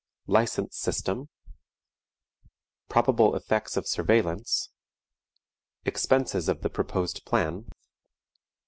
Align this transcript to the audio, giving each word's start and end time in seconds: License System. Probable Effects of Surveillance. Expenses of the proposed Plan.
License 0.25 0.77
System. 0.79 1.29
Probable 2.89 3.35
Effects 3.35 3.77
of 3.77 3.85
Surveillance. 3.85 4.71
Expenses 5.85 6.49
of 6.49 6.61
the 6.61 6.71
proposed 6.71 7.23
Plan. 7.23 7.67